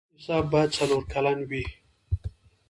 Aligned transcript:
نصاب 0.15 0.45
باید 0.53 0.69
څلور 0.77 1.03
کلن 1.13 1.39
وي. 1.49 1.63